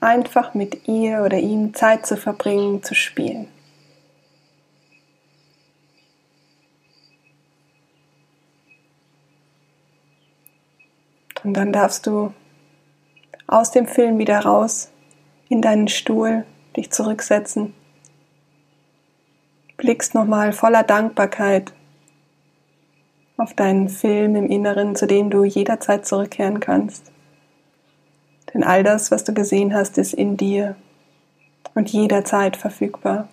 Einfach 0.00 0.54
mit 0.54 0.88
ihr 0.88 1.22
oder 1.24 1.38
ihm 1.38 1.72
Zeit 1.72 2.04
zu 2.04 2.16
verbringen, 2.16 2.82
zu 2.82 2.94
spielen. 2.94 3.48
Und 11.46 11.54
dann 11.54 11.72
darfst 11.72 12.08
du 12.08 12.32
aus 13.46 13.70
dem 13.70 13.86
Film 13.86 14.18
wieder 14.18 14.40
raus 14.40 14.90
in 15.48 15.62
deinen 15.62 15.86
Stuhl, 15.86 16.44
dich 16.76 16.90
zurücksetzen. 16.90 17.72
Blickst 19.76 20.12
nochmal 20.12 20.52
voller 20.52 20.82
Dankbarkeit 20.82 21.72
auf 23.36 23.54
deinen 23.54 23.88
Film 23.88 24.34
im 24.34 24.48
Inneren, 24.48 24.96
zu 24.96 25.06
dem 25.06 25.30
du 25.30 25.44
jederzeit 25.44 26.04
zurückkehren 26.04 26.58
kannst. 26.58 27.12
Denn 28.52 28.64
all 28.64 28.82
das, 28.82 29.12
was 29.12 29.22
du 29.22 29.32
gesehen 29.32 29.72
hast, 29.72 29.98
ist 29.98 30.14
in 30.14 30.36
dir 30.36 30.74
und 31.74 31.90
jederzeit 31.90 32.56
verfügbar. 32.56 33.28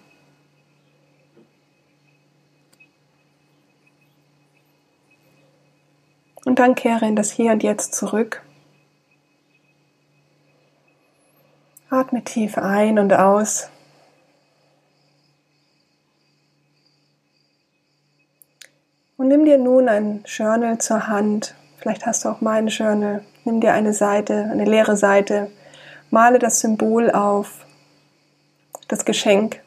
Und 6.53 6.59
dann 6.59 6.75
kehre 6.75 7.07
in 7.07 7.15
das 7.15 7.31
Hier 7.31 7.51
und 7.53 7.63
Jetzt 7.63 7.95
zurück. 7.95 8.43
Atme 11.89 12.23
tief 12.23 12.59
ein 12.59 12.99
und 12.99 13.11
aus. 13.11 13.71
Und 19.17 19.29
nimm 19.29 19.45
dir 19.45 19.57
nun 19.57 19.89
ein 19.89 20.23
Journal 20.27 20.77
zur 20.77 21.07
Hand. 21.07 21.55
Vielleicht 21.79 22.05
hast 22.05 22.23
du 22.23 22.29
auch 22.29 22.41
mein 22.41 22.67
Journal. 22.67 23.25
Nimm 23.45 23.59
dir 23.59 23.73
eine 23.73 23.93
Seite, 23.93 24.47
eine 24.51 24.65
leere 24.65 24.95
Seite. 24.95 25.49
Male 26.11 26.37
das 26.37 26.59
Symbol 26.59 27.09
auf, 27.09 27.65
das 28.87 29.05
Geschenk. 29.05 29.59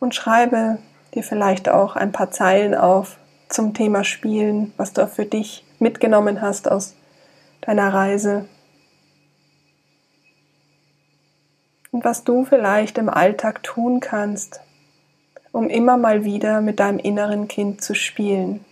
Und 0.00 0.12
schreibe 0.16 0.78
dir 1.14 1.22
vielleicht 1.22 1.68
auch 1.68 1.94
ein 1.94 2.10
paar 2.10 2.32
Zeilen 2.32 2.74
auf, 2.74 3.16
zum 3.48 3.74
Thema 3.74 4.04
Spielen, 4.04 4.72
was 4.76 4.92
du 4.92 5.06
für 5.06 5.26
dich 5.26 5.64
mitgenommen 5.78 6.40
hast 6.40 6.70
aus 6.70 6.94
deiner 7.60 7.92
Reise. 7.92 8.48
Und 11.90 12.04
was 12.04 12.24
du 12.24 12.44
vielleicht 12.44 12.98
im 12.98 13.08
Alltag 13.08 13.62
tun 13.62 14.00
kannst, 14.00 14.60
um 15.52 15.68
immer 15.68 15.96
mal 15.96 16.24
wieder 16.24 16.60
mit 16.60 16.80
deinem 16.80 16.98
inneren 16.98 17.46
Kind 17.46 17.82
zu 17.82 17.94
spielen. 17.94 18.64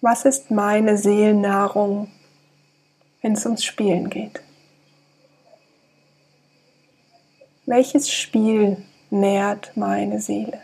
Was 0.00 0.24
ist 0.24 0.50
meine 0.50 0.96
Seelennahrung, 0.96 2.10
wenn 3.20 3.32
es 3.32 3.44
ums 3.44 3.62
Spielen 3.62 4.08
geht? 4.08 4.40
Welches 7.66 8.10
Spiel 8.10 8.82
nährt 9.10 9.72
meine 9.76 10.20
Seele. 10.20 10.60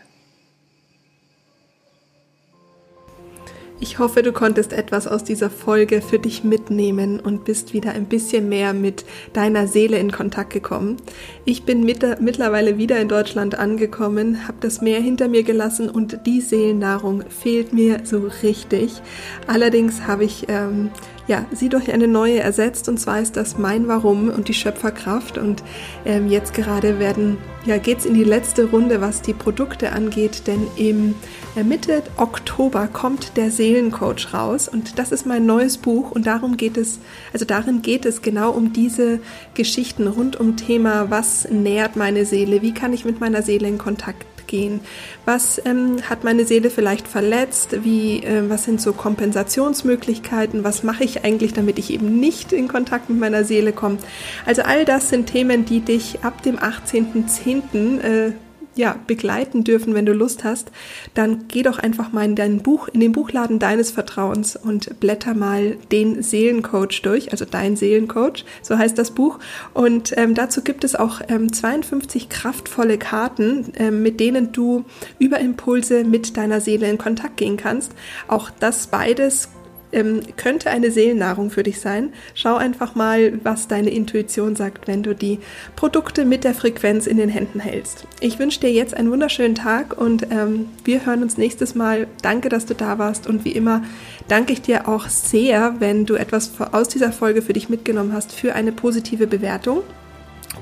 Ich 3.79 3.99
hoffe, 3.99 4.23
du 4.23 4.31
konntest 4.33 4.73
etwas 4.73 5.07
aus 5.07 5.23
dieser 5.23 5.51
Folge 5.51 6.01
für 6.01 6.17
dich 6.17 6.43
mitnehmen 6.43 7.19
und 7.19 7.45
bist 7.45 7.73
wieder 7.73 7.91
ein 7.91 8.05
bisschen 8.05 8.49
mehr 8.49 8.73
mit 8.73 9.05
deiner 9.33 9.67
Seele 9.67 9.99
in 9.99 10.11
Kontakt 10.11 10.51
gekommen. 10.51 10.97
Ich 11.45 11.63
bin 11.63 11.83
mit, 11.83 12.03
mittlerweile 12.19 12.79
wieder 12.79 12.99
in 12.99 13.07
Deutschland 13.07 13.53
angekommen, 13.59 14.47
habe 14.47 14.57
das 14.61 14.81
Meer 14.81 14.99
hinter 14.99 15.27
mir 15.27 15.43
gelassen 15.43 15.89
und 15.91 16.25
die 16.25 16.41
Seelennahrung 16.41 17.23
fehlt 17.29 17.71
mir 17.71 18.01
so 18.03 18.27
richtig. 18.41 18.99
Allerdings 19.45 20.07
habe 20.07 20.23
ich 20.23 20.45
ähm, 20.49 20.89
ja, 21.27 21.45
sie 21.51 21.69
durch 21.69 21.91
eine 21.91 22.07
neue 22.07 22.39
ersetzt. 22.39 22.87
Und 22.89 22.99
zwar 22.99 23.19
ist 23.21 23.35
das 23.35 23.57
mein 23.57 23.87
Warum 23.87 24.29
und 24.29 24.47
die 24.47 24.53
Schöpferkraft. 24.53 25.37
Und 25.37 25.63
ähm, 26.05 26.29
jetzt 26.29 26.53
gerade 26.53 26.99
werden, 26.99 27.37
ja, 27.65 27.77
geht's 27.77 28.05
in 28.05 28.13
die 28.13 28.23
letzte 28.23 28.65
Runde, 28.65 29.01
was 29.01 29.21
die 29.21 29.33
Produkte 29.33 29.91
angeht, 29.91 30.47
denn 30.47 30.67
im 30.77 31.15
äh, 31.55 31.63
Mitte 31.63 32.03
Oktober 32.15 32.87
kommt 32.87 33.35
der 33.35 33.51
Seelencoach 33.51 34.33
raus. 34.33 34.69
Und 34.69 34.97
das 34.99 35.11
ist 35.11 35.25
mein 35.25 35.45
neues 35.45 35.77
Buch. 35.77 36.11
Und 36.11 36.27
darum 36.27 36.55
geht 36.55 36.77
es, 36.77 36.99
also 37.33 37.45
darin 37.45 37.81
geht 37.81 38.05
es 38.05 38.21
genau 38.21 38.51
um 38.51 38.71
diese 38.71 39.19
Geschichten 39.53 40.07
rund 40.07 40.39
um 40.39 40.55
Thema, 40.55 41.09
was 41.09 41.47
nährt 41.49 41.97
meine 41.97 42.25
Seele, 42.25 42.61
wie 42.61 42.73
kann 42.73 42.93
ich 42.93 43.03
mit 43.03 43.19
meiner 43.19 43.41
Seele 43.41 43.67
in 43.67 43.77
Kontakt 43.77 44.25
gehen? 44.47 44.81
Was 45.25 45.61
ähm, 45.65 45.97
hat 46.09 46.23
meine 46.23 46.45
Seele 46.45 46.69
vielleicht 46.69 47.07
verletzt? 47.07 47.83
Wie, 47.83 48.23
äh, 48.23 48.49
was 48.49 48.63
sind 48.63 48.81
so 48.81 48.93
Kompensationsmöglichkeiten? 48.93 50.63
Was 50.63 50.83
mache 50.83 51.03
ich 51.03 51.23
eigentlich, 51.23 51.53
damit 51.53 51.79
ich 51.79 51.91
eben 51.91 52.19
nicht 52.19 52.53
in 52.53 52.67
Kontakt 52.67 53.09
mit 53.09 53.19
meiner 53.19 53.43
Seele 53.43 53.73
komme? 53.73 53.97
Also 54.45 54.63
all 54.63 54.85
das 54.85 55.09
sind 55.09 55.27
Themen, 55.27 55.65
die 55.65 55.81
dich 55.81 56.23
ab 56.23 56.41
dem 56.43 56.57
18.10. 56.57 57.99
Äh, 58.01 58.31
ja, 58.77 58.95
begleiten 59.07 59.63
dürfen, 59.63 59.93
wenn 59.93 60.05
du 60.05 60.13
Lust 60.13 60.43
hast, 60.43 60.71
dann 61.13 61.45
geh 61.47 61.63
doch 61.63 61.79
einfach 61.79 62.11
mal 62.11 62.25
in 62.25 62.35
dein 62.35 62.61
Buch, 62.61 62.87
in 62.87 62.99
den 62.99 63.11
Buchladen 63.11 63.59
deines 63.59 63.91
Vertrauens 63.91 64.55
und 64.55 64.99
blätter 64.99 65.33
mal 65.33 65.77
den 65.91 66.21
Seelencoach 66.23 67.01
durch, 67.03 67.31
also 67.31 67.45
dein 67.45 67.75
Seelencoach, 67.75 68.45
so 68.61 68.77
heißt 68.77 68.97
das 68.97 69.11
Buch. 69.11 69.39
Und 69.73 70.13
ähm, 70.17 70.35
dazu 70.35 70.61
gibt 70.61 70.83
es 70.83 70.95
auch 70.95 71.21
ähm, 71.27 71.51
52 71.51 72.29
kraftvolle 72.29 72.97
Karten, 72.97 73.71
ähm, 73.77 74.03
mit 74.03 74.19
denen 74.19 74.51
du 74.51 74.85
über 75.19 75.39
Impulse 75.39 76.03
mit 76.03 76.37
deiner 76.37 76.61
Seele 76.61 76.89
in 76.89 76.97
Kontakt 76.97 77.37
gehen 77.37 77.57
kannst. 77.57 77.91
Auch 78.27 78.49
das 78.59 78.87
beides 78.87 79.49
ähm, 79.97 80.21
könnte 80.37 80.69
eine 80.69 80.91
Seelennahrung 80.91 81.49
für 81.49 81.63
dich 81.63 81.79
sein. 81.79 82.13
Schau 82.35 82.55
einfach 82.55 82.95
mal, 82.95 83.39
was 83.43 83.67
deine 83.67 83.89
Intuition 83.89 84.55
sagt, 84.55 84.87
wenn 84.87 85.03
du 85.03 85.15
die 85.15 85.39
Produkte 85.75 86.23
mit 86.23 86.43
der 86.43 86.53
Frequenz 86.53 87.07
in 87.07 87.17
den 87.17 87.29
Händen 87.29 87.59
hältst. 87.59 88.05
Ich 88.19 88.37
wünsche 88.39 88.59
dir 88.59 88.71
jetzt 88.71 88.93
einen 88.93 89.11
wunderschönen 89.11 89.55
Tag 89.55 89.99
und 89.99 90.27
ähm, 90.31 90.69
wir 90.83 91.05
hören 91.05 91.23
uns 91.23 91.37
nächstes 91.37 91.73
Mal. 91.75 92.07
Danke, 92.21 92.49
dass 92.49 92.65
du 92.65 92.75
da 92.75 92.99
warst 92.99 93.27
und 93.27 93.43
wie 93.43 93.51
immer 93.51 93.83
danke 94.27 94.53
ich 94.53 94.61
dir 94.61 94.87
auch 94.87 95.07
sehr, 95.09 95.75
wenn 95.79 96.05
du 96.05 96.15
etwas 96.15 96.51
aus 96.71 96.87
dieser 96.87 97.11
Folge 97.11 97.41
für 97.41 97.53
dich 97.53 97.69
mitgenommen 97.69 98.13
hast, 98.13 98.31
für 98.31 98.53
eine 98.53 98.71
positive 98.71 99.27
Bewertung 99.27 99.81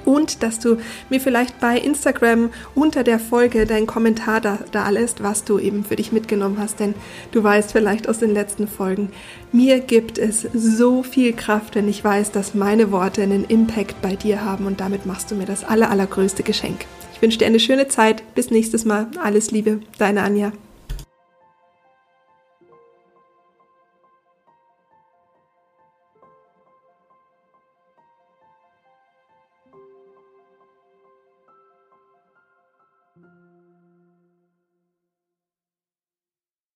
und 0.06 0.44
dass 0.44 0.60
du 0.60 0.78
mir 1.10 1.20
vielleicht 1.20 1.60
bei 1.60 1.78
Instagram 1.78 2.50
unter 2.74 3.04
der 3.04 3.20
Folge 3.20 3.66
deinen 3.66 3.88
Kommentar 3.88 4.42
da, 4.42 4.60
da 4.72 4.90
lässt, 4.90 5.24
was 5.24 5.44
du 5.44 5.60
eben 5.60 5.86
für 5.86 5.96
dich 5.96 6.12
mitgenommen 6.12 6.58
hast, 6.60 6.80
denn 6.80 6.94
du 7.32 7.44
weißt 7.44 7.72
vielleicht 7.72 8.10
aus 8.10 8.20
den 8.20 8.34
letzten 8.34 8.68
Folgen, 8.68 9.10
mir 9.52 9.80
gibt 9.80 10.18
es 10.18 10.48
so 10.54 11.04
viel 11.04 11.34
Kraft, 11.34 11.76
wenn 11.76 11.88
ich 11.88 12.04
weiß, 12.04 12.32
dass 12.32 12.54
meine 12.54 12.92
Worte 12.92 13.22
einen 13.22 13.46
Impact 13.46 14.02
bei 14.02 14.16
dir 14.16 14.44
haben 14.44 14.66
und 14.66 14.80
damit 14.80 15.06
machst 15.06 15.32
du 15.32 15.36
mir 15.36 15.46
das 15.46 15.64
aller, 15.64 15.90
allergrößte 15.90 16.44
Geschenk. 16.44 16.86
Ich 17.14 17.22
wünsche 17.22 17.38
dir 17.38 17.46
eine 17.46 17.62
schöne 17.62 17.88
Zeit. 17.88 18.24
Bis 18.36 18.52
nächstes 18.52 18.84
Mal. 18.84 19.08
Alles 19.24 19.52
Liebe. 19.52 19.80
Deine 19.98 20.24
Anja. 20.24 20.52